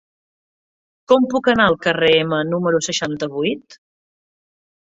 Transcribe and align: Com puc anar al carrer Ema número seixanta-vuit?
Com 1.11 1.27
puc 1.33 1.49
anar 1.53 1.67
al 1.73 1.77
carrer 1.85 2.11
Ema 2.21 2.39
número 2.55 2.81
seixanta-vuit? 2.89 3.81